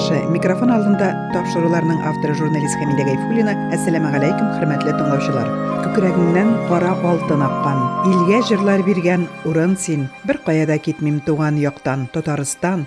тыңлаучылары 0.00 0.32
микрофон 0.32 0.70
алдында 0.72 1.08
тапшыруларның 1.34 1.98
авторы 2.08 2.32
журналист 2.38 2.78
Хәмидә 2.80 3.04
Гайфуллина. 3.04 3.52
Әссәламу 3.74 4.08
алейкум, 4.16 4.48
хөрмәтле 4.56 4.94
тыңлаучылар. 4.96 5.50
Күкрәгеңнән 5.84 6.54
кара 6.70 6.94
алтын 7.04 7.44
аккан, 7.44 7.82
илгә 8.08 8.40
җырлар 8.48 8.80
биргән 8.86 9.26
урын 9.44 9.76
син. 9.76 10.08
Бер 10.24 10.40
кая 10.46 10.78
китмим 10.78 11.20
туган 11.20 11.58
яктан, 11.60 12.08
Татарстан. 12.14 12.86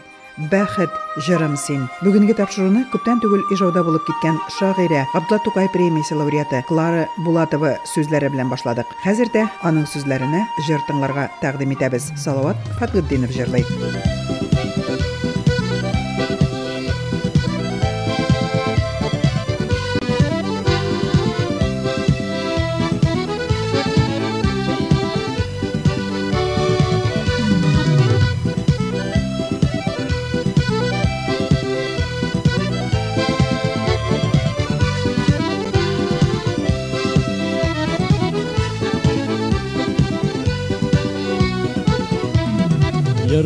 бәхет 0.49 0.89
җырым 1.27 1.54
син 1.54 1.84
бүгенге 2.02 2.34
тапшыруны 2.34 2.88
күптән 2.89 3.20
түгел 3.21 3.43
ижауда 3.54 3.84
булып 3.86 4.02
киткән 4.07 4.39
шагыйрә 4.55 5.04
Абдулла 5.14 5.38
Тукай 5.45 5.70
премиясе 5.70 6.18
лауреаты 6.18 6.64
Клара 6.66 7.05
Булатова 7.21 7.75
сүзләре 7.93 8.34
белән 8.34 8.50
башладык. 8.50 8.89
Хәзер 9.05 9.30
дә 9.30 9.45
аның 9.61 9.86
сүзләренә 9.93 10.48
җыр 10.66 10.81
тыңларга 10.89 11.30
тәкъдим 11.45 11.77
итәбез. 11.77 12.09
Салават 12.17 12.58
Фатгуддинов 12.81 13.30
җырлый. 13.30 14.23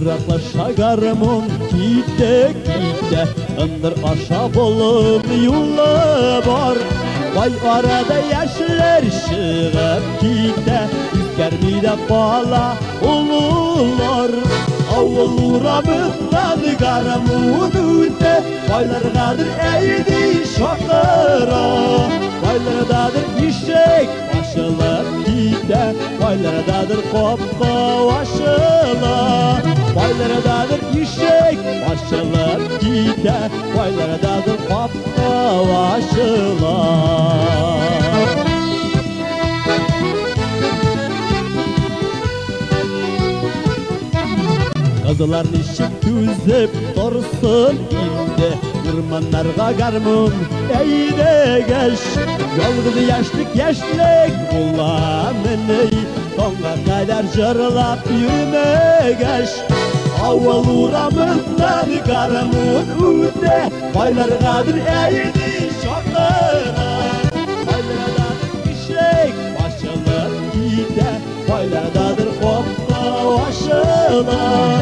Uzaklaşa 0.08 0.72
garmon 0.72 1.44
gitte 1.72 2.52
gitte 2.68 3.24
Indir 3.64 3.94
aşa 4.12 4.56
bolum 4.56 5.24
yo'li 5.46 6.46
bor 6.48 6.78
Voy 7.36 7.52
orada 7.74 8.18
yashlar 8.34 9.04
shig'ib 9.24 10.04
gitte 10.22 10.80
Yuzgarmida 11.18 11.96
bola 12.10 12.66
o'g'illar 13.12 14.32
Avval 14.98 15.36
uramizdan 15.50 16.62
garmon 16.84 17.76
o'tdi 17.84 18.34
Boylargadir 18.70 19.50
aydi 19.74 20.24
shoqiro 20.56 21.68
Boylardadir 22.44 23.28
ishak 23.50 24.08
oshilib 24.40 25.08
gitte 25.28 25.84
Boylardadir 26.22 27.02
qopqa 27.14 27.74
oshilib 28.20 29.27
Baylara 29.98 30.44
dadır 30.44 31.02
işek 31.02 31.60
başlar 31.90 32.60
gider. 32.82 33.52
Baylara 33.78 34.18
dadır 34.18 34.58
papka 34.70 35.60
başlar 35.70 37.08
Kazılar 45.08 45.46
nişip 45.46 46.02
tüzüp 46.02 46.72
dursun 46.96 47.76
indi 47.76 48.52
Kırmanlarga 48.84 49.72
garmum 49.72 50.34
eyde 50.82 51.66
geç. 51.68 52.00
Yolgulu 52.58 53.02
yaşlık 53.10 53.56
yaşlık 53.56 54.52
bulamın 54.52 55.70
ey 55.82 55.90
Tonga 56.36 56.76
kadar 56.86 57.32
cırlap 57.34 58.00
yürüme 58.12 59.18
geç. 59.20 59.77
Avval 60.24 60.68
uğramızlar 60.68 62.06
karamın 62.08 63.24
ütte 63.24 63.70
Baylargadır 63.96 64.76
eğdi 64.76 65.72
şartlara. 65.84 66.88
Bayladadır 67.68 68.72
işek 68.72 69.34
başlar 69.56 70.30
gide 70.54 71.10
Bayladadır 71.50 72.30
kopta 72.42 73.02
başlar 73.38 74.77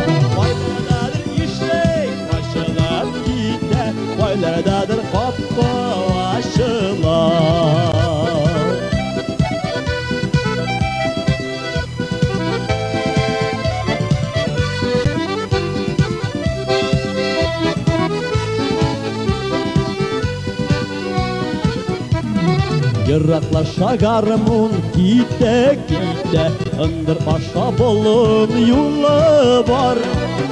Ерақлаша 23.24 23.96
гармон 24.02 24.72
китте 24.94 25.78
китте 25.88 26.44
Ындыр 26.84 27.18
аша 27.34 27.66
болын 27.78 28.52
юлы 28.58 29.64
бар 29.68 29.98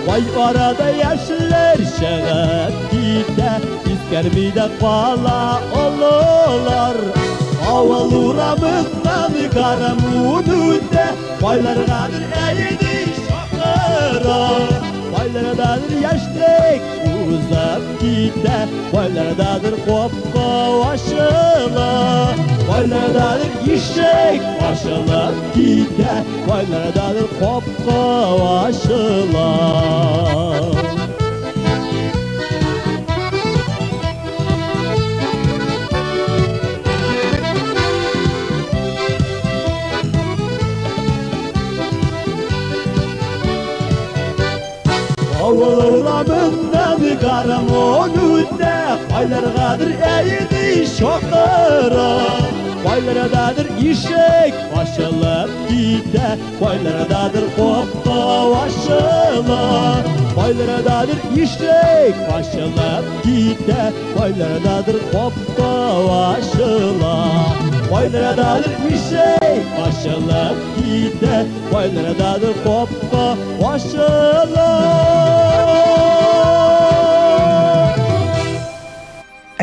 Бай 0.06 0.22
арада 0.46 0.88
яшілер 0.98 1.80
шығып 1.96 2.74
китте 2.92 3.50
Искәрмейді 3.94 4.66
қала 4.80 5.41
олылар 5.84 6.98
Ауыл 7.69 8.12
урамынан 8.24 9.34
гармон 9.54 10.48
өтті 10.58 11.06
Байларғадыр 11.42 12.28
Boylardadır 15.33 16.01
yaşlik 16.01 16.81
uzab 17.27 17.81
gider. 18.01 18.67
Boylardadır 18.94 19.75
qopqa 19.85 20.69
oshila 20.69 22.29
Boylardadır 22.67 23.73
ishak 23.73 24.41
oshilib 24.71 25.55
gider. 25.55 26.23
Boylardadır 26.47 27.27
qopqa 27.39 28.01
oshila 28.33 29.49
Namında 46.28 46.97
bir 47.01 47.19
karım 47.19 47.75
o 47.75 48.07
günde 48.13 48.75
Baylargadır 49.13 49.88
eğdi 49.88 50.88
şoklara 51.00 52.19
Baylardadır 52.85 53.67
işek 53.78 54.53
aşılır 54.78 55.50
gide 55.69 56.38
Baylardadır 56.62 57.44
kopta 57.57 58.17
aşılar 58.62 60.03
Baylardadır 60.38 61.17
işek 61.35 62.16
aşılır 62.35 63.03
gide 63.23 63.83
Baylardadır 64.19 64.97
kopta 65.12 65.69
aşılar 66.29 67.53
Baylardadır 67.91 68.72
işek 68.89 69.63
aşılır 69.88 70.56
gide 70.78 71.35
Baylardadır 71.73 72.53
kopta 72.63 73.23
aşılar 73.73 75.72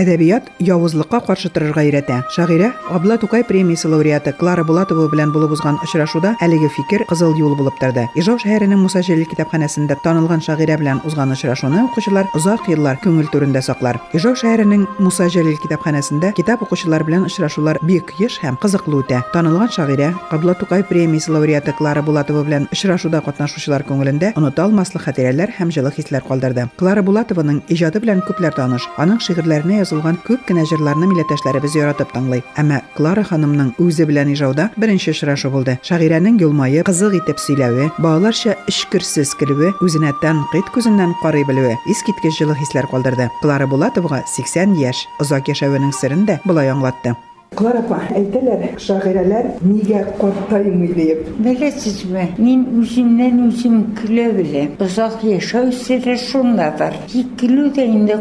Әдәбият 0.00 0.46
явызлыкка 0.64 1.18
каршы 1.26 1.50
торырга 1.52 1.82
өйрәтә. 1.84 2.22
Шагыйрә 2.32 2.70
Абла 2.88 3.18
Тукай 3.20 3.42
премиясе 3.44 3.88
лауреаты 3.92 4.32
Клара 4.32 4.62
Булатова 4.64 5.10
белән 5.12 5.28
булып 5.34 5.52
узган 5.52 5.76
очрашуда 5.84 6.30
әлеге 6.40 6.70
фикер 6.72 7.04
кызыл 7.10 7.34
юл 7.36 7.52
булып 7.58 7.76
торды. 7.82 8.06
Ижау 8.16 8.38
шәһәренең 8.40 8.80
Муса 8.80 9.02
Җәлил 9.04 9.28
китапханәсендә 9.28 9.98
танылган 10.00 10.40
шагыйрә 10.40 10.78
белән 10.80 11.02
узган 11.04 11.34
очрашуны 11.34 11.82
укучылар 11.90 12.30
озак 12.32 12.70
еллар 12.72 12.96
күңел 13.04 13.28
түрендә 13.28 13.60
саклар. 13.60 13.98
Ижау 14.16 14.38
шәһәренең 14.40 14.86
Муса 15.04 15.28
Җәлил 15.28 15.58
китапханәсендә 15.60 16.32
китап 16.38 16.64
укучылар 16.64 17.04
белән 17.04 17.28
очрашулар 17.28 17.82
бик 17.84 18.14
еш 18.18 18.38
һәм 18.40 18.56
кызыклы 18.62 19.02
үтә. 19.02 19.20
Танылган 19.34 19.68
шагыйрә 19.68 20.14
Абла 20.30 20.56
Тукай 20.56 20.82
премиясе 20.82 21.34
лауреаты 21.34 21.76
Клара 21.76 22.00
Булатова 22.00 22.46
белән 22.48 22.70
очрашуда 22.72 23.20
катнашучылар 23.20 23.84
күңелендә 23.84 24.32
оныта 24.40 24.64
хатирәләр 25.04 25.52
һәм 25.58 25.70
җылы 25.74 25.92
хисләр 25.92 26.24
калдырды. 26.24 26.68
Клара 26.78 27.02
Булатованың 27.02 27.62
иҗаты 27.68 28.00
белән 28.00 28.22
күпләр 28.24 28.54
таныш. 28.54 28.88
Аның 28.96 29.20
шигырьләренә 29.20 29.80
язылган 29.90 30.18
күп 30.22 30.44
кенә 30.46 30.62
җырларны 30.70 31.08
милләттәшләребез 31.10 31.74
яратып 31.74 32.12
тыңлый. 32.14 32.44
Әмма 32.60 32.80
Клара 32.94 33.24
ханымның 33.26 33.72
үзе 33.82 34.06
белән 34.06 34.30
ижауда 34.34 34.68
беренче 34.78 35.10
очрашу 35.10 35.50
булды. 35.50 35.78
Шагыйрәнең 35.86 36.38
елмаеп, 36.42 36.86
кызык 36.86 37.16
итеп 37.18 37.42
сөйләве, 37.42 37.90
балаларча 37.98 38.54
эшкерсез 38.70 39.34
көлүе, 39.40 39.72
үзенә 39.82 40.12
тәнкыйть 40.22 40.70
күзеннән 40.74 41.16
карый 41.24 41.46
белүе 41.48 41.74
искиткеч 41.90 42.38
җылы 42.38 42.54
хисләр 42.60 42.86
калдырды. 42.90 43.30
Клара 43.42 43.66
Булатовага 43.66 44.22
80 44.30 44.78
яшь, 44.78 45.06
озак 45.18 45.50
яшәвенең 45.50 45.90
сырын 45.96 46.24
да 46.28 46.38
булай 46.46 46.70
аңлатты. 46.70 47.16
Клара 47.58 47.80
апа, 47.82 47.96
әйтәләр, 48.14 48.60
шагыйрәләр 48.78 49.48
нигә 49.64 50.04
картаймый 50.20 50.92
дип. 50.94 51.24
Белесезме, 51.42 52.28
мин 52.38 52.62
үземнән 52.78 53.40
үзем 53.48 53.80
көлә 53.98 54.28
беләм. 54.36 54.76
Озак 54.86 55.24
яшәү 55.26 55.72
сире 55.74 56.14
шундадыр. 56.14 56.94
Тик 57.10 57.34
көлү 57.42 57.72
дә 57.74 57.88
инде 57.90 58.20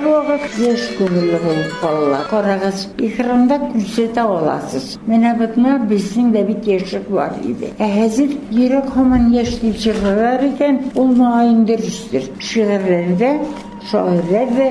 вакыт 0.00 0.58
яшь 0.58 0.86
күңелле 0.98 1.38
булып 1.42 1.74
калалар. 1.80 2.24
Карагыз, 2.30 2.88
экранда 2.98 3.58
күрсәтә 3.62 4.24
аласыз. 4.24 4.98
Менә 5.06 5.36
битмә 5.40 5.76
безнең 5.90 6.32
дә 6.32 6.44
бит 6.48 6.66
яшьлек 6.66 7.08
бар 7.10 7.36
иде. 7.44 7.72
Ә 7.78 7.86
хәзер 7.92 8.36
йөрәк 8.50 8.90
һаман 8.96 9.30
яшь 9.34 9.58
дип 9.60 9.78
чыгаралар 9.78 10.44
икән, 10.50 10.82
ул 10.94 11.14
маңайын 11.14 11.64
дөрестер. 11.68 12.28
Шигырьләрдә 12.40 13.32
шагыйрьләр 13.90 14.52
дә 14.58 14.68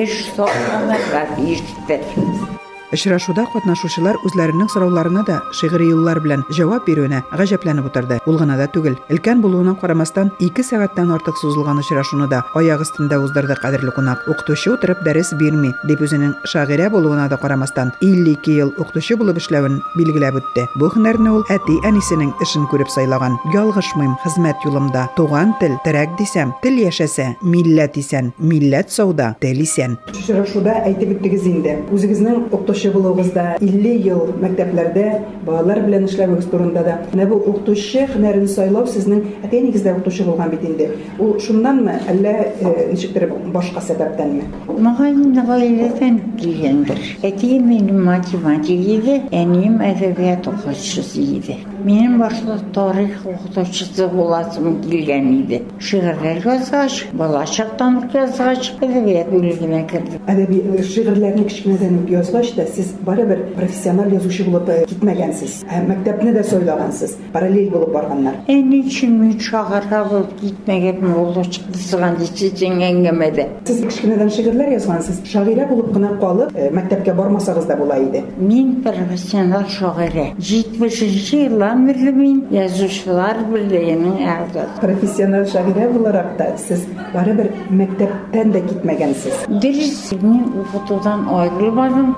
яшь 0.00 0.20
сакланырга 0.36 1.26
тиештер. 1.36 2.49
Очрашуда 2.91 3.45
катнашучылар 3.53 4.17
үзләренең 4.27 4.67
сорауларына 4.71 5.23
да 5.23 5.37
шигъри 5.55 5.87
юллар 5.93 6.19
белән 6.19 6.41
җавап 6.51 6.83
бирүенә 6.89 7.21
гаҗәпләнеп 7.31 7.85
утырды. 7.87 8.17
Ул 8.27 8.35
гына 8.37 8.57
да 8.59 8.67
түгел. 8.67 8.97
Өлкән 9.07 9.39
булуына 9.41 9.77
карамастан 9.79 10.31
2 10.41 10.65
сәгатьтән 10.67 11.13
артык 11.15 11.37
сузылган 11.39 11.79
очрашуны 11.79 12.27
да 12.27 12.41
аяк 12.53 12.83
өстендә 12.83 13.19
уздырды 13.23 13.55
кадерле 13.55 13.91
кунак. 13.95 14.27
Укытучы 14.27 14.73
утырып 14.73 15.05
дәрес 15.05 15.31
бирми, 15.39 15.71
дип 15.87 16.03
үзенең 16.03 16.33
шагыйрә 16.51 16.89
булуына 16.91 17.29
да 17.29 17.37
карамастан 17.37 17.93
52 18.01 18.57
ел 18.59 18.73
укытучы 18.77 19.15
булып 19.15 19.39
эшләвен 19.39 19.79
билгеләп 19.95 20.41
үтте. 20.41 20.67
Бу 20.75 20.91
һөнәрне 20.91 21.31
ул 21.31 21.45
әти 21.47 21.79
әнисенең 21.87 22.33
эшен 22.43 22.67
күреп 22.67 22.91
сайлаган. 22.91 23.39
Ялгышмыйм 23.55 24.17
хезмәт 24.25 24.67
юлымда. 24.67 25.07
Туган 25.15 25.55
тел 25.61 25.77
терәк 25.85 26.17
дисәм, 26.19 26.53
тел 26.61 26.75
яшәсә, 26.83 27.37
милләт 27.41 27.97
исән, 27.97 28.33
милләт 28.37 28.91
сауда, 28.91 29.35
тел 29.39 29.63
исән. 29.63 29.97
Очрашуда 30.11 30.81
әйтеп 30.83 31.15
үттегез 31.15 31.47
инде. 31.47 31.77
Үзегезнең 31.91 32.49
булуыгызда 32.89 33.45
50 33.61 34.07
ел 34.07 34.25
мәктәпләрдә 34.41 35.05
балалар 35.45 35.81
белән 35.85 36.07
эшләвегез 36.07 36.47
турында 36.51 36.83
да. 36.85 36.97
Менә 37.13 37.27
бу 37.29 37.37
укытучы 37.51 38.07
һөнәрен 38.11 38.47
сайлау 38.49 38.87
сезнең 38.89 39.21
әтәнигездә 39.45 39.93
укытучы 39.95 40.25
булган 40.27 40.51
бит 40.53 40.65
инде. 40.65 40.89
Ул 41.19 41.37
шуннанмы, 41.39 41.97
әллә 42.11 42.33
э, 42.49 42.73
ничектер 42.91 43.27
башка 43.53 43.83
сәбәптәнме? 43.85 44.47
Маған 44.67 45.35
гаиләдән 45.47 46.19
килгәндер. 46.41 47.01
Әтием 47.27 47.67
минем 47.69 48.03
математик 48.05 48.81
иде, 48.95 49.19
әнием 49.31 49.79
әдәбият 49.85 50.47
укытучысы 50.49 51.21
иде. 51.21 51.57
Минем 51.83 52.19
башта 52.21 52.59
тарих 52.73 53.21
укытучысы 53.25 54.07
буласым 54.11 54.79
килгән 54.85 55.29
иде. 55.41 55.61
Шигырьләр 55.79 56.41
язгач, 56.45 57.05
бала 57.13 57.45
чактан 57.45 58.01
ук 58.03 58.15
язгач, 58.15 58.73
әдәбият 58.81 59.31
бүлегенә 59.33 59.83
кердем. 59.89 60.21
Әдәби 60.29 60.83
шигырьләрне 60.85 61.47
кичкенәдән 61.49 62.03
үк 62.03 62.13
язгач 62.13 62.53
та 62.57 62.67
siz 62.75 62.93
barəbər 63.07 63.41
professional 63.55 64.11
yazışı 64.13 64.45
olub 64.49 64.69
e, 64.69 64.77
getməgənsiz. 64.91 65.61
Həm 65.69 65.89
məktəbini 65.91 66.33
də 66.37 66.43
söyləmənsiz. 66.51 67.15
Paralel 67.33 67.73
olub 67.77 67.93
barğanlar. 67.95 68.39
Ən 68.51 68.71
e, 68.77 68.81
kimi 68.89 69.31
çağıra 69.39 70.01
olub 70.07 70.33
getməgən 70.41 71.13
oldu 71.13 71.43
çıxdısan 71.55 72.19
içəcən 72.27 72.81
əngəmədə. 72.89 73.47
Siz 73.69 73.83
kiçkinədən 73.87 74.31
şeğirlər 74.37 74.73
yazğansız. 74.77 75.21
Şairə 75.33 75.67
olub 75.73 75.91
qına 75.95 76.13
qalıb 76.23 76.55
e, 76.55 76.69
məktəbə 76.77 77.17
barmasağız 77.17 77.69
da 77.69 77.79
bulaydı. 77.79 78.23
Min 78.39 78.73
professional 78.85 79.67
şairə. 79.77 80.27
70-ci 80.51 81.43
ildən 81.47 81.85
bəri 81.89 82.15
min 82.15 82.41
yazıçılar 82.55 83.43
birliyinin 83.51 84.17
ərdədir. 84.37 84.73
Professional 84.81 85.47
şairə 85.53 85.91
olaraq 85.99 86.33
da 86.39 86.51
siz 86.65 86.87
barəbər 87.15 87.51
məktəbdən 87.83 88.57
də 88.57 88.65
getməgənsiz. 88.71 89.47
Dərsini 89.63 90.35
oxutudan 90.63 91.25
ayrılmadım. 91.39 92.15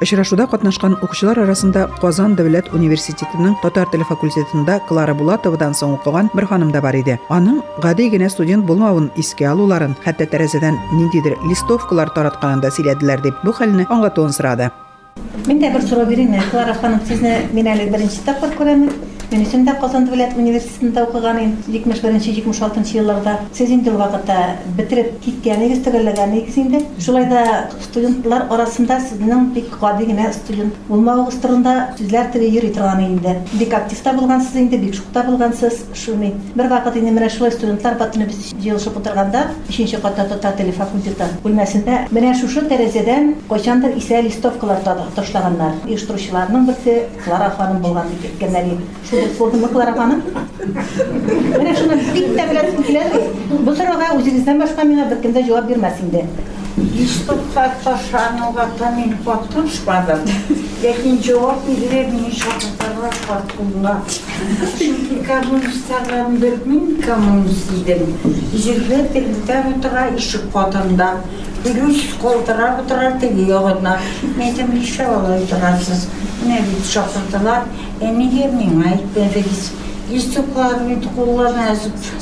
Очрашуда 0.00 0.46
катнашкан 0.48 0.94
укучылар 1.04 1.42
арасында 1.42 1.82
Казан 2.00 2.32
дәүләт 2.32 2.70
университетының 2.72 3.58
татар 3.60 3.90
теле 3.92 4.06
факультетында 4.08 4.78
Клара 4.88 5.12
Булатовадан 5.12 5.74
соң 5.76 5.98
укыган 5.98 6.30
бер 6.32 6.46
ханым 6.48 6.70
да 6.72 6.80
бар 6.80 6.96
иде. 6.96 7.18
Аның 7.28 7.58
гади 7.84 8.06
генә 8.14 8.30
студент 8.32 8.64
булмавын 8.64 9.10
искә 9.20 9.50
алуларын, 9.50 9.92
хәтта 10.00 10.24
тәрәзәдән 10.32 10.78
ниндидер 10.94 11.36
листовкалар 11.50 12.14
таратканын 12.16 12.64
да 12.64 12.72
сөйләделәр 12.72 13.20
дип 13.26 13.44
бу 13.44 13.52
хәлне 13.52 13.84
аңлатуын 13.92 14.32
сорады. 14.32 14.70
Мен 15.44 15.60
дә 15.60 15.68
бер 15.74 15.84
сорау 15.84 16.08
бирәм, 16.08 16.32
Клара 16.50 16.74
ханым, 16.80 17.04
сезне 17.04 17.50
мин 17.52 17.68
әле 17.68 17.90
беренче 17.92 18.24
тапкыр 18.24 18.56
күрәм. 18.56 18.88
Мен 19.30 19.44
үзем 19.46 19.62
дә 19.62 19.76
Казан 19.78 20.08
дәүләт 20.08 20.32
университетында 20.34 21.04
укыган 21.06 21.36
идем 21.38 21.92
71-76 21.94 22.96
елларда. 22.98 23.36
Сез 23.54 23.70
инде 23.70 23.92
вакытта 23.94 24.56
бетереп 24.74 25.12
киткәнегез, 25.22 25.84
төгәлләгәнегез 25.84 26.56
инде. 26.58 26.80
Шулай 26.98 27.28
да 27.30 27.44
студентлар 27.84 28.48
арасында 28.50 28.96
сезнең 29.04 29.52
бик 29.54 29.76
гади 29.78 30.08
генә 30.08 30.32
студент 30.34 30.74
булмавыгыз 30.88 31.38
турында 31.44 31.74
сүзләр 32.00 32.32
теге 32.34 32.48
йөри 32.50 32.72
торган 32.74 33.04
инде. 33.04 33.36
Бик 33.52 33.72
актив 33.78 34.02
та 34.02 34.12
булгансыз 34.18 34.56
инде, 34.64 34.78
бик 34.82 34.98
шукта 34.98 35.22
булгансыз. 35.28 35.78
Шуны 35.94 36.32
бер 36.56 36.66
вакыт 36.66 36.98
инде 36.98 37.14
менә 37.14 37.30
шулай 37.30 37.54
студентлар 37.54 38.00
батыны 38.02 38.26
без 38.26 38.50
җыелышып 38.58 38.98
утырганда 38.98 39.44
5нче 39.68 40.00
катта 40.02 40.26
татар 40.26 40.58
теле 40.58 40.72
факультеты 40.72 41.30
бүлмәсендә 41.44 42.08
менә 42.10 42.34
шушы 42.40 42.66
тәрәзәдән 42.66 43.34
кайчандыр 43.48 43.94
исә 43.94 44.22
листовкалар 44.26 44.82
та- 44.82 45.06
ташлаганнар. 45.14 45.78
Оештыручыларның 45.86 46.66
берсе 46.66 47.06
Клара 47.24 47.54
ханым 47.56 47.82
булган 47.82 48.10
дип 48.10 48.26
әйткәннәр 48.32 48.74
иде. 48.74 49.19
Клара 49.72 49.92
ханым? 49.96 50.22
Менә 50.60 51.74
шуны 51.78 51.98
тә 52.36 52.46
беләсем 52.50 52.86
килә. 52.86 53.04
Бу 53.50 53.74
сорауга 53.74 54.14
үзегездән 54.18 54.60
башка 54.62 54.86
миңа 54.88 55.08
инде. 56.04 56.24
Листовка 56.76 57.66
ташлануга 57.84 58.66
мин 58.96 59.16
катнашмадым. 59.24 60.22
Ләкин 60.82 61.18
җавап 61.26 61.66
бирергә 61.66 62.04
мин 62.12 62.30
шагыйрьләр 62.32 63.16
катнашканга. 63.26 63.96
Чөнки 64.78 65.18
коммунистлардан 65.26 66.38
бер 66.40 66.56
мин 66.64 66.96
коммунист 67.02 67.72
утыра 72.80 73.10
теге 73.20 73.42
ягына. 73.50 73.98
Мен 74.36 74.54
алай 75.18 75.44
торасыз? 75.50 76.06
Менә 76.40 76.62
бит 76.70 76.86
шакырдылар. 76.88 77.66
Emniyemin 78.00 78.82
ayıklarız. 78.82 79.72
İstiklalini 80.12 80.98
kullanırız. 81.16 81.80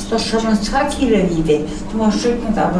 Taşımın 0.09 0.57
çak 0.71 1.03
ileriydi. 1.03 1.61
Maşırkın 1.97 2.55
da 2.55 2.71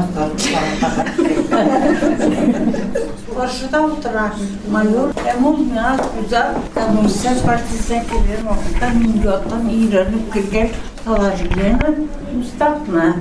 Karşıda 3.37 3.81
oturan 3.81 4.31
mayor, 4.71 5.13
Emul 5.27 5.57
Nihat 5.57 6.05
Güzel, 6.21 6.53
Komünistler 6.75 7.41
Partisi'ne 7.45 7.97
gelen 7.97 8.45
orada 8.45 8.93
milyottan 8.99 9.69
İran'ı 9.69 10.29
kırgel 10.33 10.69
kalarlarını 11.05 11.95
müstakna. 12.37 13.15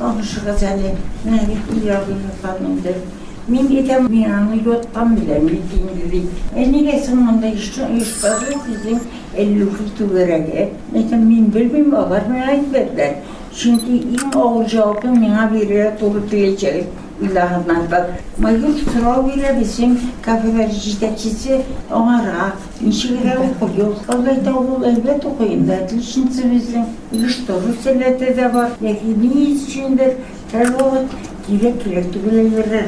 Danışık 0.00 0.48
azali, 0.48 0.94
ne 1.24 1.36
yapıyor 1.36 2.00
bu 2.06 2.48
efendim 2.48 2.80
dedi. 2.84 3.15
Milliyeten 3.48 4.12
binanı 4.12 4.56
yottan 4.66 5.16
bile 5.16 5.42
bildiğinizi. 5.42 6.28
Enine 6.56 7.00
sonunda 7.02 7.46
işte 7.46 7.88
işbazı 8.00 8.46
sizin 8.66 9.00
ellilikti 9.36 10.14
verege. 10.14 10.72
Mesela 10.92 11.22
min 11.22 11.54
bilmem 11.54 11.94
ağır 11.94 12.26
merak 12.26 12.72
verdiler. 12.72 13.14
Çünkü 13.58 13.86
im 13.86 14.40
oğul 14.40 14.64
cevabı 14.66 15.08
mina 15.08 15.52
verir 15.52 15.90
doğru 16.00 16.30
diyecek. 16.30 16.84
İlahından 17.22 17.82
bak. 17.92 18.10
Mayıl 18.38 18.62
sıra 18.92 19.26
verir 19.28 19.60
bizim 19.60 20.00
kafe 20.22 20.58
vericidekisi 20.58 21.60
ona 21.94 22.26
rahat. 22.26 22.52
İşlere 22.88 23.38
okuyor. 23.60 23.94
Vallahi 24.08 24.44
davul 24.44 24.84
elbet 24.84 25.26
okuyun 25.26 25.68
derdi. 25.68 26.02
Şimdi 26.02 26.30
bizim 26.30 26.82
iş 27.26 27.48
doğru 27.48 27.82
selette 27.82 28.36
de 28.36 28.54
var. 28.54 28.70
Belki 28.82 29.04
ne 29.22 29.40
içindir? 29.42 30.12
Her 30.52 30.64
vakit 30.74 31.10
кирәк 31.46 32.08
түгел 32.14 32.38
әйберләр 32.42 32.86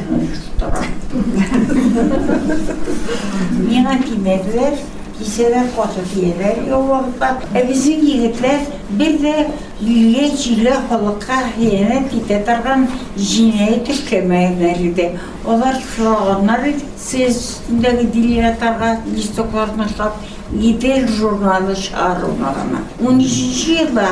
тора. 0.59 0.83
Миңа 3.59 3.99
тимәделәр, 4.03 4.79
sorganlar 15.97 16.61
siz 16.97 17.37
üstündeki 17.37 18.13
diliye 18.13 18.57
targa 18.61 19.01
listoklarına 19.17 19.89
şap 19.97 20.17
gider 20.61 21.07
jurnalı 21.09 21.77
çağırmalarına. 21.77 22.81
13. 23.09 23.69
yılda 23.69 24.09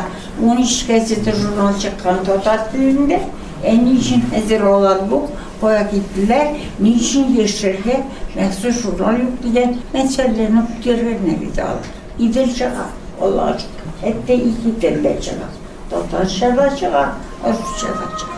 13 0.47 0.87
gazete 0.87 1.33
jurnal 1.33 1.79
çıkan 1.81 2.25
Tatar 2.25 2.73
dilinde 2.73 3.21
en 3.65 3.87
için 3.87 4.25
hazır 4.35 4.61
olan 4.61 5.11
bu 5.11 5.27
koya 5.61 5.83
gittiler. 5.83 6.49
Niçin 6.81 7.37
geçerken 7.37 8.07
mahsus 8.37 8.83
jurnal 8.83 9.21
yok 9.21 9.33
diyen 9.43 9.77
meselelerini 9.93 10.63
görevlerine 10.85 11.63
alır. 11.63 11.87
Gider 12.19 12.55
çıkar. 12.55 12.91
Allah 13.21 13.43
aşkına. 13.43 13.93
Hatta 14.03 14.33
iki 14.33 14.83
dille 14.83 15.21
çıkar. 15.21 15.49
Tatarça 15.91 16.57
da 16.57 16.77
çıkar, 16.77 17.09
Rusça 17.45 17.89
da 17.89 18.19
çıkar. 18.19 18.37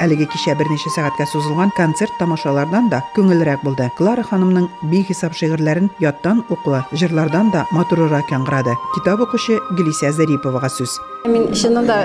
Әлеге 0.00 0.28
концерт 1.76 2.12
тамашалардан 2.20 2.88
да 2.88 3.02
күңеллерәк 3.16 3.64
булды. 3.64 3.90
Клара 3.98 4.22
ханымның 4.22 4.68
яттан 5.98 6.44
укуы, 6.48 6.84
җырлардан 6.92 7.50
да 7.50 7.66
матурырак 7.72 8.30
яңгырады. 8.30 8.76
Китап 8.94 9.20
Зариповага 10.12 10.68
сүз. 10.68 11.00
Мин 11.28 11.48
чынында 11.52 11.96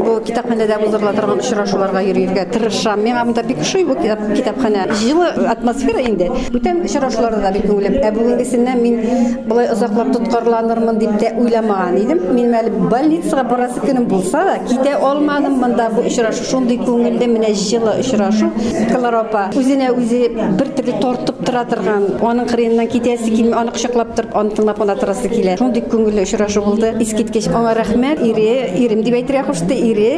бу 0.00 0.16
китапханәдә 0.26 0.78
булдырыла 0.82 1.12
торган 1.16 1.40
очрашуларга 1.42 2.02
йөрергә 2.04 2.46
тырышам. 2.52 3.02
Миңа 3.04 3.24
монда 3.28 3.44
бик 3.46 3.60
ошый 3.62 3.84
бу 3.86 3.94
китап 3.98 4.22
китапханә. 4.34 4.86
Җылы 5.00 5.28
атмосфера 5.52 6.02
инде. 6.02 6.30
Бүтән 6.54 6.82
очрашуларда 6.88 7.40
да 7.44 7.52
бик 7.54 7.66
күңелем. 7.68 7.98
Ә 8.02 8.12
бүгенгесеннән 8.14 8.82
мин 8.82 9.00
булай 9.48 9.70
озаклап 9.72 10.12
тоткарланырмын 10.16 10.98
дип 10.98 11.16
тә 11.22 11.34
уйламаган 11.40 11.98
идем. 12.02 12.22
Мин 12.34 12.50
мәле 12.54 12.72
больницага 12.90 13.44
барасы 13.48 13.80
көнем 13.84 14.08
булса 14.10 14.44
да, 14.44 14.58
китә 14.68 14.96
алмадым 14.98 15.58
монда 15.62 15.88
бу 15.94 16.04
очрашу. 16.06 16.44
Шундый 16.50 16.78
күңелдә 16.82 17.28
менә 17.30 17.52
җылы 17.54 17.98
очрашу. 18.00 18.50
Кларопа 18.90 19.48
үзенә 19.54 19.92
үзе 19.94 20.28
бер 20.58 20.70
төрле 20.76 20.98
тартып 21.00 21.42
тора 21.46 21.64
торган, 21.68 22.06
аның 22.24 22.48
кырыеннан 22.50 22.88
китәсе 22.90 23.30
килми, 23.30 23.54
аны 23.56 23.72
кочаклап 23.74 24.14
торып, 24.16 24.34
аны 24.36 24.54
тыңлап 24.56 24.80
кына 24.80 24.96
торасы 24.98 25.30
килә. 25.32 25.56
Шундый 25.60 25.84
күңелле 25.90 26.24
очрашу 26.24 26.62
булды. 26.64 26.94
Искиткеч 27.04 27.48
аңа 27.52 27.74
рәхмәт. 27.78 28.22
Ире, 28.24 28.63
ирем 28.78 29.02
дип 29.06 29.14
әйтергә 29.18 29.44
кушты, 29.48 29.74
ире. 29.74 30.10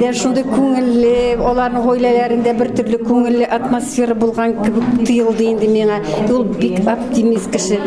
Дә 0.00 0.12
шундый 0.16 0.44
күңелле, 0.48 1.36
аларның 1.38 1.86
гаиләләрендә 1.88 2.54
бер 2.58 2.72
төрле 2.78 2.98
күңелле 3.02 3.48
атмосфера 3.58 4.14
булган 4.14 4.56
кебек 4.62 5.06
тоелды 5.06 5.50
инде 5.52 5.68
миңа. 5.70 6.00
Ул 6.30 6.44
бик 6.56 6.80
оптимист 6.88 7.50
кеше. 7.52 7.80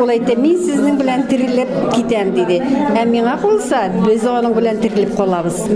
Ул 0.00 0.12
әйтә, 0.12 0.36
мин 0.40 0.58
сезнең 0.62 0.98
белән 1.00 1.26
терелеп 1.30 1.72
китәм 1.94 2.34
диде. 2.36 2.60
Ә 2.96 3.06
миңа 3.08 3.38
булса, 3.42 3.84
без 4.06 4.26
аның 4.26 4.56
белән 4.58 4.82
терелеп 4.82 5.16
оптимист 5.20 5.70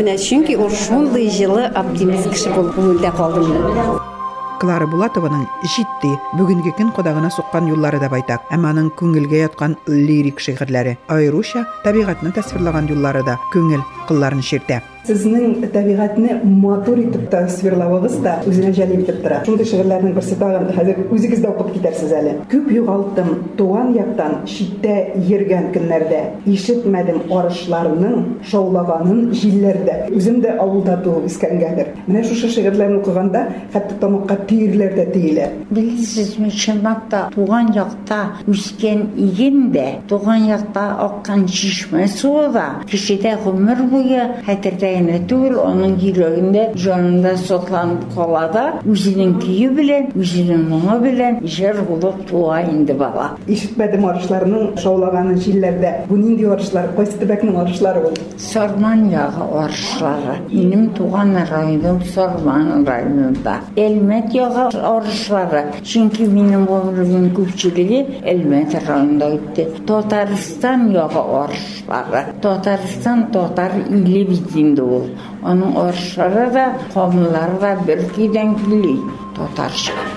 минем. 3.37 4.16
Клара 4.61 4.87
Булатованың 4.89 5.45
җитди, 5.75 6.15
бүгенге 6.39 6.73
көн 6.79 6.91
кодагына 6.97 7.31
суккан 7.31 7.69
юллары 7.69 8.01
да 8.01 8.09
байтак, 8.09 8.49
әмма 8.51 8.73
аның 8.73 8.91
күңелгә 8.97 9.45
лирик 9.87 10.41
шигырьләре, 10.41 10.97
аеруча 11.09 11.67
табигатьне 11.85 12.33
тасвирлаган 12.33 12.89
юллары 12.89 13.23
да 13.27 13.39
күңел 13.53 13.85
кылларын 14.09 14.43
ширтә. 14.43 14.81
Сезнең 15.07 15.69
табигатьне 15.71 16.41
матур 16.43 16.99
итеп 16.99 17.29
тасвирлавыгыз 17.31 18.17
да 18.25 18.41
үзенә 18.49 18.73
җәлеп 18.75 19.05
итеп 19.05 19.21
тора. 19.23 19.37
Шундый 19.47 19.69
шигырьләрнең 19.71 20.17
берсе 20.17 20.35
тагын 20.41 20.73
хәзер 20.75 20.99
үзегез 21.15 21.45
дә 21.45 21.53
укып 21.53 21.69
китәрсез 21.77 22.11
әле. 22.17 22.33
Күп 22.51 22.73
югалтым 22.75 23.29
туган 23.59 23.93
яктан 23.95 24.41
читтә 24.51 24.97
йөргән 25.21 25.69
көннәрдә. 25.77 26.23
Ишетмәдем 26.51 27.21
арышларның 27.31 28.25
шаулаганын 28.51 29.21
җилләрдә. 29.39 29.97
Үзем 30.17 30.41
дә 30.43 30.57
авылда 30.59 30.99
туып 31.05 31.29
үскәнгәдер. 31.31 31.93
Менә 32.09 32.25
шушы 32.27 32.51
шигырьләрне 32.57 32.99
укыганда 32.99 33.45
хәтта 33.77 34.01
тамакка 34.03 34.41
тиерләр 34.51 34.99
дә 34.99 35.07
тиелә. 35.15 35.49
Білесізме 35.71 36.51
шынақта 36.51 37.29
туған 37.37 37.71
жақта 37.79 38.21
өскен 38.51 39.07
иген 39.15 39.71
де 39.71 39.87
туған 40.11 40.51
жақта 40.51 40.89
аққан 41.07 41.47
шишме 41.47 42.09
суы 42.11 42.49
да 42.55 42.67
кішіде 42.91 43.37
ғұмыр 43.47 43.87
бойы 43.91 44.29
хәтердәйіне 44.47 44.96
Ürəyinə 44.97 45.19
deyil, 45.29 45.57
onun 45.61 45.99
yüreğində 46.01 46.63
canında 46.81 47.35
soxlanıb 47.37 48.05
qalada, 48.15 48.63
üzünün 48.93 49.35
kiyi 49.41 49.69
bilen, 49.77 50.07
üzünün 50.17 50.63
mama 50.71 51.05
bilen, 51.05 51.41
jer 51.45 51.77
bulup 51.89 52.31
dua 52.31 52.61
indi 52.61 52.99
bala. 53.01 53.37
İşitmedim 53.49 54.05
arışlarının 54.05 54.77
şovlaganı 54.77 55.37
jillerde. 55.37 56.05
Bu 56.11 56.21
nindi 56.21 56.49
arışlar, 56.49 56.97
Koysetibek'in 56.97 57.55
arışları 57.55 58.01
oldu. 58.01 58.21
Sarman 58.37 59.05
yağı 59.05 59.59
arışları. 59.59 60.37
Benim 60.53 60.95
tuğan 60.95 61.35
rayonum 61.51 62.03
Sarman 62.15 62.87
rayonunda. 62.87 63.55
Elmet 63.77 64.35
yağı 64.35 64.69
arışları. 64.83 65.65
Çünkü 65.85 66.37
benim 66.37 66.67
ömrümün 66.67 67.35
küçülüğü 67.35 68.07
Elmet 68.25 68.89
rayonunda 68.89 69.31
gitti. 69.31 69.69
Tataristan 69.87 70.89
yağı 70.89 71.41
arışları. 71.43 72.25
Tataristan 72.43 73.33
Tatar 73.33 73.71
ili 73.91 74.31
bizimdi 74.31 74.86
ол. 74.86 75.10
Оның 75.44 75.78
орышлары 75.84 76.50
да, 76.54 76.66
қомылары 76.94 77.62
да 77.62 77.76
бір 77.86 78.06
күйден 78.16 78.58
күлей. 78.64 79.00
Татарша. 79.38 80.15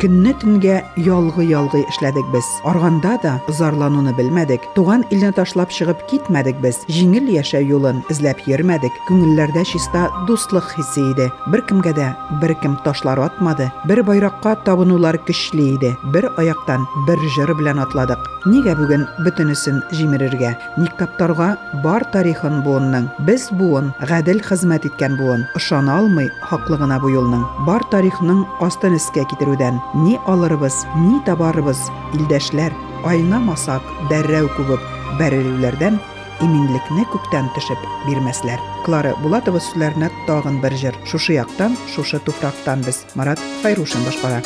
Көнне 0.00 0.30
төнгә 0.40 0.78
ялгы-ялгы 0.96 1.82
эшләдек 1.90 2.30
без. 2.32 2.46
Арганда 2.64 3.18
да 3.20 3.32
зарлануны 3.52 4.14
белмәдек. 4.16 4.62
Туган 4.72 5.04
илне 5.12 5.28
ташлап 5.36 5.74
чыгып 5.76 6.06
китмәдек 6.08 6.56
без. 6.64 6.78
Җиңел 6.88 7.28
яшәү 7.34 7.66
юлын 7.68 8.00
эзләп 8.08 8.40
йөрмәдек. 8.48 8.96
Күңелләрдә 9.10 9.66
чиста 9.68 10.06
дуслык 10.24 10.70
хисе 10.72 11.04
иде. 11.10 11.28
Беркемгә 11.52 11.92
дә 11.92 12.08
беркем 12.40 12.78
ташлар 12.80 13.20
атмады. 13.20 13.68
Бер 13.84 14.00
байракка 14.08 14.54
табынулар 14.64 15.20
көчле 15.28 15.74
иде. 15.74 15.92
Бер 16.16 16.30
аяктан 16.40 16.88
бер 17.04 17.20
җыр 17.36 17.52
белән 17.60 17.84
атладык. 17.84 18.24
Нигә 18.48 18.72
бүген 18.78 19.04
бөтенесен 19.20 19.82
җимерергә? 19.92 20.54
Ник 20.80 20.96
таптарга 20.96 21.50
бар 21.84 22.06
тарихын 22.08 22.62
буынның. 22.64 23.10
Без 23.28 23.50
буын, 23.52 23.92
гадел 24.08 24.40
хезмәт 24.40 24.88
иткән 24.88 25.20
буын. 25.20 25.44
Ышана 25.60 25.98
алмый 26.00 26.32
хаклыгына 26.48 26.96
бу 27.04 27.12
юлның. 27.12 27.44
Бар 27.68 27.84
тарихның 27.92 28.46
астын 28.64 28.96
искә 28.96 29.26
китерүдән 29.28 29.76
ни 29.94 30.18
алырбыз, 30.30 30.84
ни 30.96 31.18
табарбыз, 31.26 31.82
илдәшләр, 32.16 32.74
айнамасак 33.08 33.84
дәррәү 34.10 34.50
күбеп 34.56 34.84
бәрелүләрдән 35.20 36.00
иминлекне 36.44 37.04
күктән 37.12 37.50
төшеп 37.56 37.84
бирмәсләр. 38.06 38.62
Клара 38.86 39.14
Булатова 39.24 39.60
сүзләренә 39.60 40.10
тагын 40.26 40.60
бер 40.64 40.76
җыр. 40.80 40.96
Шушы 41.04 41.36
яктан, 41.36 41.76
шушы 41.94 42.22
туфрактан 42.24 42.84
без 42.86 43.04
Марат 43.14 43.42
Хайрушин 43.62 44.04
башкара. 44.08 44.40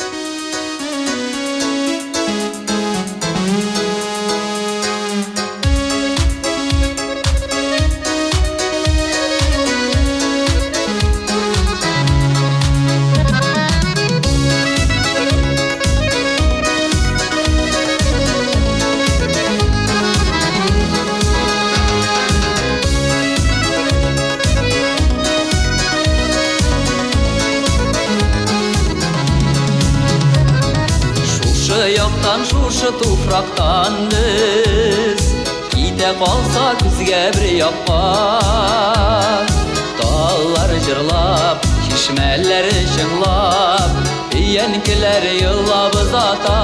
Шушы 31.74 31.90
яктан 31.90 32.44
шушы 32.46 32.90
туфрактан 33.00 33.94
без 34.12 35.22
Китә 35.72 36.10
калса 36.20 36.66
күзгә 36.78 37.22
бер 37.34 37.46
якка 37.58 37.98
Таллар 39.98 40.76
җырлап, 40.86 41.66
чишмәләр 41.88 42.70
чыңлап 42.94 44.38
Өянкеләр 44.38 45.26
йыллап 45.40 45.98
озата 46.04 46.58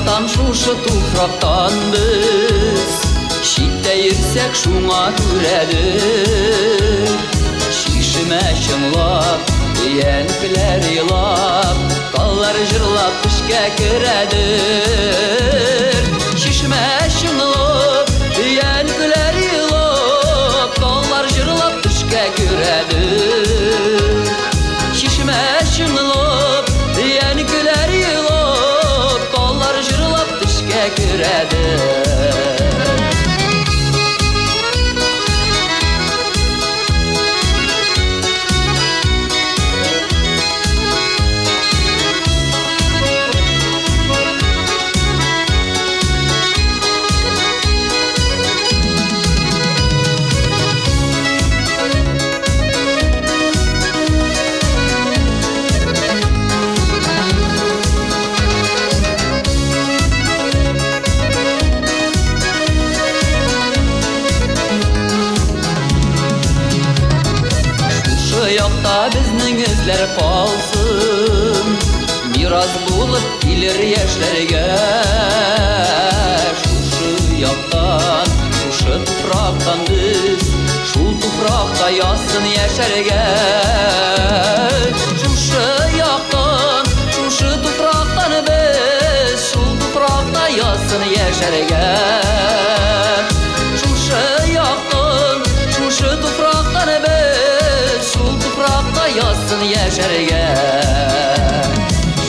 яктан 0.00 0.28
шушы 0.28 0.74
туфрактан 0.84 1.74
без 1.92 2.90
Читтә 3.50 3.94
йөрсәк 4.04 4.52
шуңа 4.62 5.04
күрәдер 5.20 7.08
Шишемә 7.80 8.46
чыңлап, 8.62 9.40
янкеләр 9.96 10.82
елап 10.94 11.78
Таллар 12.14 12.56
җырлап 12.72 13.14
төшкә 13.26 13.64
керәдер 13.80 15.89
gelegan 91.51 93.25
Şuşa 93.75 94.45
yaktın, 94.45 95.43
şuşa 95.71 96.21
topraktan 96.21 96.89
biz 97.03 98.13
Şul 98.13 98.39
toprakta 98.41 99.07
yazsın 99.07 99.61
yaşarga. 99.61 100.55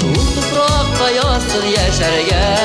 Şul 0.01 0.15
toprakta 0.35 1.11
yazsın 1.11 1.67
yeşergen 1.67 2.59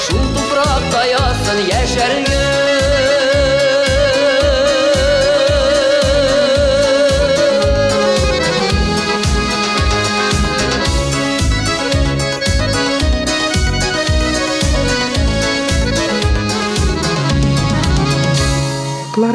Şul 0.00 0.34
toprakta 0.34 1.04
yazsın 1.06 1.58
yeşergen 1.58 2.37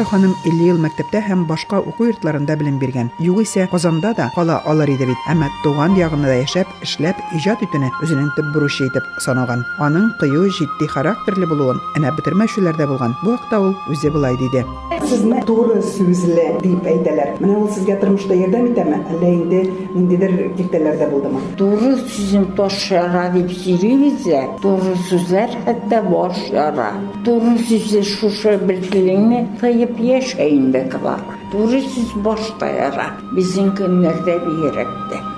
Клара 0.04 0.20
ханым 0.20 0.34
50 0.44 0.66
ел 0.68 0.78
мәктәптә 0.82 1.20
һәм 1.24 1.44
башка 1.48 1.78
уку 1.80 2.04
йортларында 2.04 2.56
белем 2.60 2.76
биргән. 2.78 3.10
Югыйсә 3.24 3.68
Казанда 3.70 4.12
да 4.16 4.30
кала 4.34 4.60
алыр 4.66 4.90
иде 4.90 5.06
бит. 5.06 5.16
Әмма 5.30 5.48
туган 5.62 5.96
ягында 5.96 6.28
да 6.28 6.36
яшәп, 6.42 6.68
эшләп, 6.84 7.16
иҗат 7.38 7.62
итүне 7.64 7.88
үзенең 8.02 8.28
төп 8.36 8.50
бурычы 8.52 8.88
итеп 8.90 9.06
санаган. 9.24 9.64
Аның 9.80 10.10
кыю, 10.20 10.44
җитди 10.52 10.88
характерлы 10.92 11.48
булуын 11.48 11.80
әнә 11.96 12.12
бетермәшүләрдә 12.18 12.88
булган. 12.90 13.16
Бу 13.22 13.32
вакытта 13.32 13.60
ул 13.64 13.72
үзе 13.88 14.10
булай 14.12 14.36
диде. 14.36 14.64
Сезне 15.04 15.40
туры 15.46 15.80
сүзле 15.82 16.58
дип 16.62 16.84
әйтәләр. 16.88 17.34
Менә 17.40 17.56
ул 17.62 17.70
сезгә 17.72 17.96
тормышта 18.00 18.36
ярдәм 18.36 18.70
итәме? 18.72 19.00
Әллә 19.14 19.32
инде 19.32 19.62
ниндидер 19.94 20.36
киртәләрдә 20.58 21.10
булдымы? 21.12 21.40
Doğru 21.58 21.96
sözün 21.96 22.46
baş 22.58 22.90
yara 22.90 23.24
deyip 23.34 23.52
sürüyoruz 23.52 24.26
ya. 24.26 24.44
Doğru 24.62 24.96
sözler 25.08 25.58
hatta 25.64 26.12
baş 26.12 26.50
yara. 26.52 26.92
Doğru 27.26 27.58
sözler 27.68 28.02
şuşa 28.02 28.68
birliğini 28.68 29.46
tayıp 29.60 29.93
diye 29.98 30.22
şeyinde 30.22 30.88
kılar. 30.88 31.20
Durisiz 31.52 32.24
boş 32.24 32.40
dayara. 32.60 33.06
Bizimkinlerde 33.36 34.40
bir 34.46 34.64
yerekte. 34.64 35.33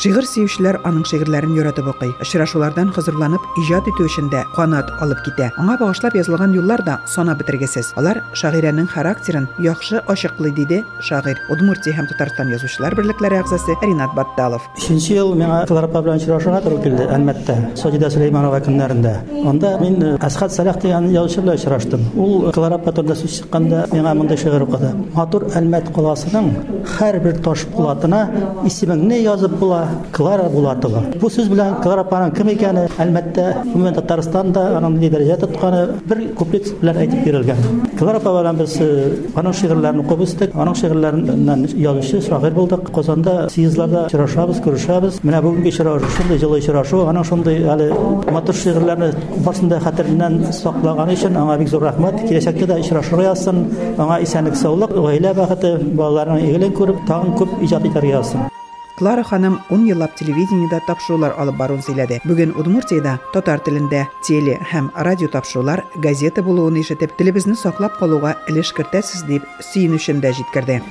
Шигырь 0.00 0.24
сөючеләр 0.24 0.78
аның 0.88 1.02
шигырьләрен 1.04 1.50
яратып 1.58 1.90
укый. 1.90 2.14
Очрашулардан 2.24 2.88
хозурланып, 2.96 3.42
иҗат 3.60 3.84
итү 3.90 4.06
эшендә 4.08 4.46
канат 4.54 4.88
алып 5.04 5.18
китә. 5.26 5.50
Аңа 5.60 5.74
багышлап 5.76 6.14
язылган 6.16 6.54
юллар 6.56 6.80
да 6.86 6.94
сана 7.04 7.34
бетергесез. 7.36 7.90
Алар 8.00 8.22
шагыйрәнең 8.32 8.88
характерын 8.88 9.50
яхшы 9.60 10.00
ачыклый 10.08 10.54
диде 10.56 10.78
шагыйрь. 11.04 11.42
Удмуртия 11.52 11.92
һәм 11.98 12.08
Татарстан 12.14 12.48
язучылар 12.48 12.96
берлекләре 12.96 13.42
әгъзасы 13.42 13.76
Ринат 13.82 14.14
Батталов. 14.16 14.70
Үшенче 14.78 15.18
ел 15.18 15.34
миңа 15.34 15.66
Кларапа 15.68 16.00
белән 16.00 16.16
очрашуга 16.16 16.62
туры 16.64 16.80
килде 16.80 17.04
Әлмәттә, 17.04 17.58
Саҗидә 17.76 18.08
Сөләйманова 18.08 18.62
көннәрендә. 18.64 19.14
Анда 19.52 19.74
мин 19.84 20.00
э, 20.00 20.14
Әсхат 20.16 20.56
Салах 20.56 20.80
дигән 20.80 21.10
язучы 21.12 21.44
белән 21.44 21.60
очраштым. 21.60 22.08
Ул 22.16 22.48
Кларапа 22.56 22.96
турында 22.96 23.18
сүз 23.20 23.42
чыкканда 23.42 23.84
миңа 23.92 24.16
мондай 24.16 24.40
шигырь 24.40 24.64
укыды. 24.64 24.94
Матур 25.12 25.50
Әлмәт 25.52 25.92
каласының 25.92 26.50
һәрбер 26.96 27.44
таш 27.44 27.66
булатына 27.76 28.24
исемеңне 28.64 29.20
язып 29.20 29.58
була, 29.60 29.89
Клара 30.12 30.48
Булатова. 30.52 31.02
Бу 31.20 31.30
сүз 31.32 31.48
белән 31.50 31.78
Кларапаның 31.84 32.34
кем 32.36 32.50
икәне 32.52 32.86
Әлмәттә, 33.00 33.46
гомумән 33.70 33.94
Татарстанда 33.98 34.64
аның 34.78 34.98
ни 35.00 35.10
дәрәҗә 35.12 35.38
тотканы 35.44 35.82
бер 36.08 36.22
куплет 36.38 36.70
белән 36.80 37.00
әйтеп 37.04 37.24
бирелгән. 37.24 37.60
Кларапа 37.98 38.34
белән 38.38 38.60
без 38.60 38.76
аның 38.80 39.56
шигырьләрен 39.60 40.02
укып 40.04 40.24
үстек. 40.26 40.54
Аның 40.54 40.76
шигырьләреннән 40.80 41.66
язучы 41.74 42.20
шагыйрь 42.26 42.56
булдык. 42.56 42.90
Казанда 42.94 43.48
съездларда 43.52 44.06
очрашабыз, 44.08 44.60
күрешәбез. 44.64 45.20
Менә 45.24 45.42
бүгенге 45.44 45.72
очрашу 45.72 46.12
шундый 46.16 46.40
җылы 46.42 46.60
очрашу, 46.60 47.02
аның 47.10 47.26
шундый 47.28 47.62
әле 47.64 47.90
матур 48.32 48.54
шигырьләрне 48.54 49.12
барсында 49.44 49.80
хәтереннән 49.84 50.52
саклаган 50.52 51.12
өчен 51.14 51.36
аңа 51.40 51.58
бик 51.60 51.72
зур 51.72 51.86
рәхмәт. 51.88 52.22
Киләчәктә 52.28 52.70
дә 52.70 52.80
очрашырга 52.84 53.30
язсын. 53.30 53.66
Аңа 53.96 54.20
исәнлек, 54.24 54.56
саулык, 54.60 54.94
гаилә 54.96 55.34
бәхете, 55.40 55.76
балаларның 55.96 56.46
игелеген 56.46 56.76
күреп, 56.78 57.04
тагын 57.08 57.36
күп 57.40 57.60
иҗат 57.64 57.86
итәргә 57.90 58.18
язсын. 58.18 58.59
Клара 59.00 59.22
ханым 59.24 59.54
10 59.70 59.86
еллап 59.88 60.12
телевидениедә 60.12 60.82
тапшырулар 60.84 61.32
алып 61.40 61.56
баруын 61.56 61.80
сөйләде. 61.80 62.18
Бүген 62.28 62.50
Удмуртиядә 62.52 63.14
татар 63.32 63.62
телендә 63.64 64.02
теле 64.26 64.58
һәм 64.60 64.90
радио 65.06 65.30
тапшырулар, 65.32 65.86
газета 66.04 66.42
булуын 66.44 66.76
ишетеп, 66.82 67.14
телебезне 67.16 67.56
саклап 67.56 67.96
калуга 67.96 68.34
өлеш 68.50 68.74
кертәсез 68.76 69.24
дип 69.24 69.48
сөенүчен 69.70 70.20
дә 70.20 70.34
җиткерде. 70.36 70.82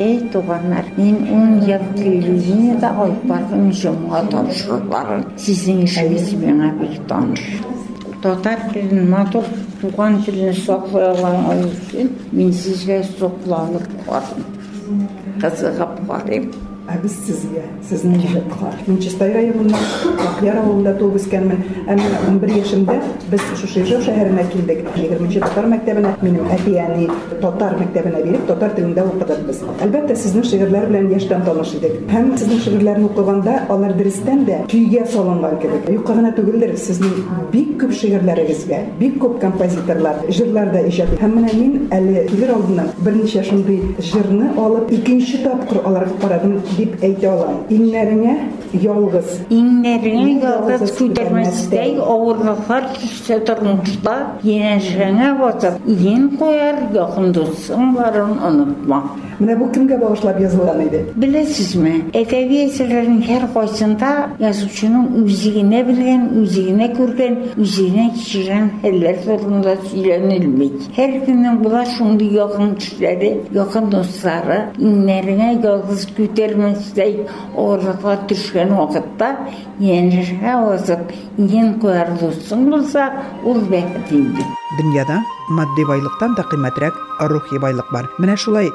Ey 0.00 0.24
туганнар, 0.32 0.88
мин 0.96 1.20
10 1.28 1.68
ел 1.68 1.86
телевидениеда 1.92 2.94
алып 2.96 3.28
бардым 3.28 3.70
җомга 3.76 4.24
тапшыруларын. 4.32 5.28
Sizin 5.36 5.84
işiniz 5.84 6.32
миңа 6.40 6.72
бик 6.80 6.96
таныш. 7.12 7.44
Татар 8.22 8.70
телен 8.72 9.10
матур 9.10 9.44
туган 9.82 10.22
телен 10.24 10.54
саклай 10.64 11.10
алган 11.12 11.68
өчен 11.68 12.14
мин 12.32 12.56
сезгә 12.56 13.02
сокланып 13.18 13.90
бардым. 14.08 14.46
Кызыгып 15.42 16.00
бардым. 16.08 16.54
Ә 16.89 16.95
без 16.97 17.13
сезгә, 17.21 17.61
сезнең 17.85 18.17
җиһәткә. 18.23 18.69
Мин 18.87 18.95
Чистай 18.97 19.29
районында, 19.35 19.77
Акъяр 20.23 20.57
авылында 20.57 20.95
туып 20.97 21.19
үскәнмен. 21.19 21.59
Әмма 21.85 22.21
11 22.31 22.55
яшемдә 22.57 22.95
без 23.29 23.43
шушы 23.59 23.83
Ижау 23.83 24.01
шәһәренә 24.01 24.47
килдек. 24.49 24.81
20 24.95 25.37
татар 25.43 25.67
мәктәбенә, 25.69 26.15
минем 26.23 26.49
әти 26.49 26.73
әни 26.81 27.05
татар 27.43 27.75
мәктәбенә 27.77 28.23
биреп, 28.23 28.47
татар 28.49 28.73
телендә 28.73 29.05
укыдык 29.05 29.43
без. 29.45 29.61
Әлбәттә, 29.85 30.15
сезнең 30.17 30.47
шигырьләр 30.49 30.87
белән 30.89 31.11
яшьтән 31.13 31.45
таныш 31.45 31.75
идек. 31.77 31.99
Һәм 32.09 32.31
сезнең 32.41 32.63
шигырьләрне 32.65 33.05
укыганда, 33.11 33.59
алар 33.69 33.93
дөрестән 33.99 34.43
дә 34.49 34.63
көйгә 34.73 35.05
салынган 35.13 35.61
кебек. 35.61 35.91
Юкка 35.93 36.17
гына 36.17 36.33
түгелдер, 36.39 36.73
сезнең 36.73 37.13
бик 37.53 37.75
күп 37.83 37.93
шигырьләрегезгә, 38.01 38.81
бик 38.97 39.21
күп 39.21 39.37
композиторлар 39.45 40.25
җырлар 40.33 40.73
да 40.73 40.83
иҗат. 40.89 41.13
Һәм 41.21 41.37
менә 41.37 41.53
мин 41.53 41.87
әле 41.93 42.25
килер 42.31 42.55
алдыннан 42.55 42.91
берничә 43.05 43.45
шундый 43.45 43.81
җырны 43.99 44.51
алып 44.57 44.91
икенче 44.95 45.43
тапкыр 45.43 45.83
аларга 45.85 46.17
карадым 46.21 46.57
дип 46.78 47.02
әйтә 47.02 47.30
алам. 47.32 47.64
Иннәреңә 47.70 48.36
ялгыз 48.82 49.40
İnlerine 49.50 50.44
yalnız 50.44 50.98
küdermestey 50.98 51.98
ağırlıklar 52.00 52.84
düşse 53.02 53.46
durmuşta 53.46 54.36
yine 54.42 54.80
şene 54.80 55.40
basıp 55.40 55.72
in 55.88 56.36
koyar 56.36 56.74
yakın 56.94 57.34
dostun 57.34 57.96
varın 57.96 58.38
unutma. 59.33 59.37
Менә 59.39 59.55
бу 59.59 59.69
кемгә 59.73 59.97
багышлап 60.01 60.39
язылган 60.41 60.81
иде? 60.85 60.99
Беләсезме, 61.19 61.93
әдәби 62.17 62.59
әсәрләрнең 62.65 63.21
һәр 63.27 63.45
кайсында 63.53 64.11
язучының 64.41 65.23
үзигенә 65.23 65.83
белгән, 65.87 66.25
үзигенә 66.41 66.89
күргән, 66.97 67.37
үзигенә 67.61 68.07
кичергән 68.17 68.69
хәлләр 68.83 69.21
турында 69.25 69.75
сөйләнелми. 69.87 70.69
Һәр 70.97 71.17
кемнең 71.25 71.61
була 71.63 71.85
шундый 71.95 72.33
якын 72.35 72.75
кешеләре, 72.79 73.31
якын 73.55 73.89
дуслары, 73.93 74.59
иннәренә 74.77 75.51
ялгыз 75.63 76.07
күтәрмәстәй 76.17 77.25
авырлыклар 77.55 78.25
төшкән 78.29 78.75
вакытта 78.77 79.33
янәшә 79.79 80.55
вазып, 80.65 81.11
ин 81.39 81.75
куяр 81.79 82.15
дустың 82.19 82.69
булса, 82.71 83.11
ул 83.43 83.61
бәхет 83.71 84.11
инде. 84.11 84.43
Дөньяда 84.77 85.21
матди 85.49 85.83
байлыктан 85.87 86.35
да 86.37 86.43
кыйммәтрәк 86.45 86.93
рухи 87.31 87.57
байлык 87.57 87.87
бар. 87.91 88.05
Менә 88.19 88.35
шулай 88.37 88.69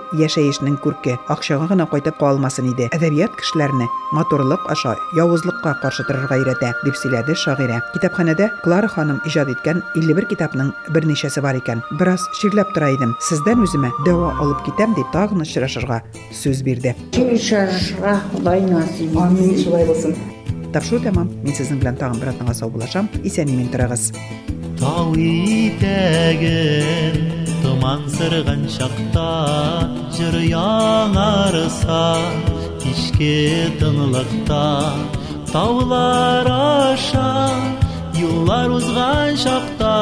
яшәешнең 0.50 0.78
күрке 0.82 1.18
акчага 1.30 1.68
гына 1.70 1.86
кайтып 1.90 2.18
калмасын 2.20 2.66
иде. 2.72 2.90
Әдәбият 2.96 3.36
кешеләрне 3.38 3.88
матурлык 4.14 4.60
аша 4.72 4.96
явызлыкка 5.16 5.76
каршы 5.82 6.04
торырга 6.08 6.36
өйрәтә, 6.40 6.74
дип 6.86 6.96
сөйләде 6.98 7.36
шагыйрә. 7.36 7.82
Китапханәдә 7.94 8.50
Клара 8.64 8.88
ханым 8.90 9.22
иҗат 9.26 9.50
иткән 9.54 9.84
51 9.96 10.28
китапның 10.32 10.74
берничәсе 10.94 11.42
бар 11.42 11.56
икән. 11.60 11.84
Бераз 12.00 12.22
ширләп 12.40 12.74
тора 12.74 12.90
идем. 12.96 13.16
Сездән 13.22 13.64
үземә 13.66 13.90
дәва 14.06 14.34
алып 14.40 14.60
китәм 14.66 14.96
дип 14.98 15.08
тагын 15.14 15.42
очрашырга 15.46 16.02
сүз 16.34 16.64
бирде. 16.66 16.96
Шашыра 17.14 18.22
Худай 18.34 18.62
насыйп. 18.66 19.18
Амин, 19.18 19.58
шулай 19.64 19.86
булсын. 19.88 20.14
Тапшыру 20.74 21.00
тәмам. 21.06 21.28
Мин 21.44 21.54
сезнең 21.56 21.80
белән 21.82 21.98
тагын 22.02 22.20
бер 22.22 22.30
атнага 22.34 22.54
сау 22.54 22.70
булашам. 22.74 23.06
Исән-имин 23.24 23.70
торыгыз. 23.74 24.12
Тау 24.80 25.14
итәген 25.18 26.10
Томан 27.79 28.03
сырған 28.17 28.65
шақта 28.77 29.29
Жыр 30.17 30.37
яңарыса 30.49 32.03
Кешке 32.83 33.71
тынлықта 33.81 34.65
Таулар 35.53 36.49
аша 36.51 37.31
Юллар 38.19 38.75
узған 38.79 39.39
шақта 39.45 39.95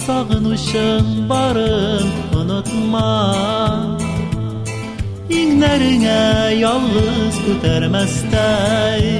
Сағынышың 0.00 1.10
барын 1.30 2.08
ұнытма 2.40 3.10
Иңнәріңә 5.40 6.22
ялғыз 6.60 7.36
күтәрмәстәй 7.46 9.12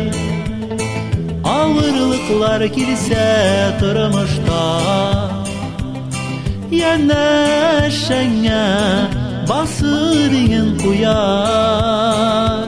Авырлыклар 1.51 2.67
килсә 2.75 3.29
тормышта 3.83 4.65
yanaşanga 6.82 8.66
basiring 9.50 10.74
quyar 10.82 12.68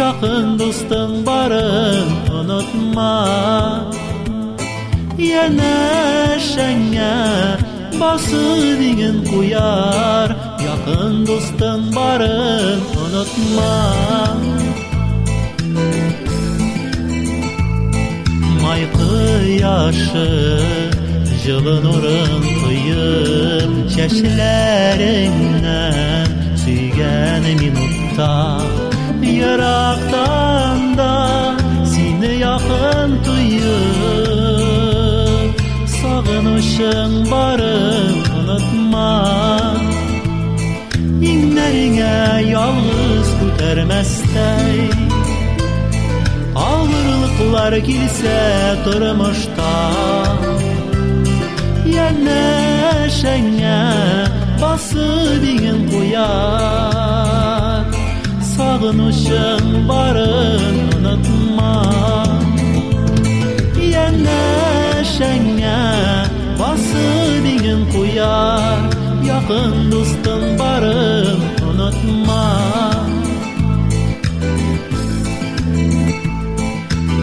yaqin 0.00 0.46
do'sting 0.60 1.14
barin 1.26 2.08
unutma. 2.38 3.14
Yanaşanga 5.32 7.14
bosiringin 8.00 9.18
quyar 9.30 10.28
yaqin 10.66 11.14
do'sting 11.28 11.84
barin 11.96 12.80
unutma. 13.04 13.74
May 18.62 18.82
quyoshi 18.96 20.91
Yılın 21.46 21.84
orantıyım 21.84 23.88
çeşilerinden 23.88 26.26
Süygen 26.64 27.42
minutta 27.42 28.60
Yaraktan 29.22 30.98
da 30.98 31.54
Seni 31.86 32.38
yakın 32.38 33.18
duyup 33.24 33.62
Sağınışın 35.86 37.30
barın 37.30 38.16
unutma. 38.38 39.74
İnlerine 41.22 42.42
yalnız 42.50 43.28
kütermestey 43.40 44.90
Ağırlıklar 46.56 47.72
girse 47.76 48.76
durmuştan 48.84 50.51
neşene 52.24 53.92
basıdığın 54.62 55.90
koyar 55.90 57.84
Sağınışın 58.56 59.88
barın 59.88 60.76
unutma. 60.98 61.84
Yene 63.82 64.62
neşene 65.02 65.78
basıdığın 66.60 67.90
koyar 67.92 68.78
Yakın 69.26 69.92
dostun 69.92 70.58
barın 70.58 71.40
unutma. 71.68 72.62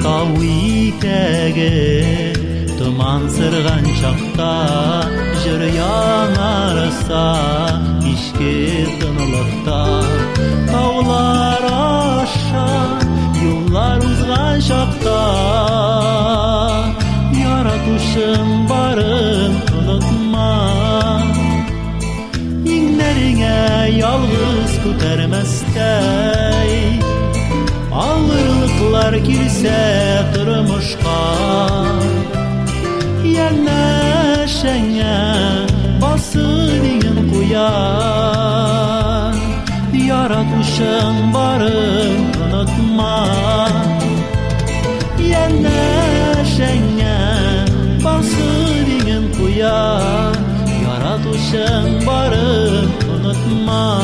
Tavikege 0.04 2.09
дустың 3.19 3.19
барын 3.19 3.25
онытма 3.25 3.25
Тау 3.25 3.25
итәге 3.25 3.25
Томан 3.25 3.27
сырған 3.31 3.87
шақта 4.01 4.53
Жыр 5.43 5.63
яңарыса 5.75 7.25
Кишке 8.05 8.87
тынылықта 9.01 9.81
Таулар 10.71 11.65
аша 11.71 12.69
Юллар 13.43 13.99
узған 13.99 14.61
шақта 14.69 15.19
Яратушың 17.35 18.67
барын 18.71 19.55
ұнытма 19.81 20.53
Иңнәріңә 22.65 23.59
ялғыз 23.99 24.79
күтәрмәстәй 24.85 26.79
Авырлыклар 27.95 29.19
килсә 29.27 29.83
тормышка 30.35 31.21
neşene 33.52 35.18
basırın 36.02 37.30
kuyan 37.34 39.34
Yaratmışım 40.08 41.34
varım 41.34 42.26
unutma 42.44 43.28
Yeneşene 45.20 47.18
basırın 48.06 49.34
kuyan 49.34 50.34
Yaratmışım 50.86 52.08
varım 52.08 52.90
unutma 53.16 54.02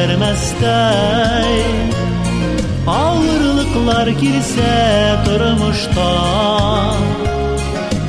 күтәрмәстәй 0.00 1.56
Авырлыклар 2.88 4.08
килсә 4.20 4.76
тормышта 5.26 6.06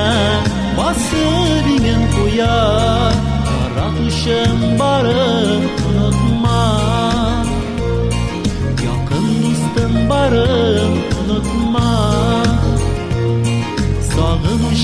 басып 0.81 1.65
иңен 1.77 2.03
куяр 2.17 3.13
Яратушың 3.53 4.57
барын 4.81 5.66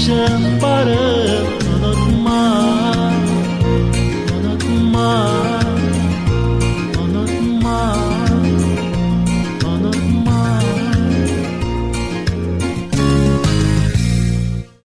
chão 0.05 0.59
parando. 0.61 1.24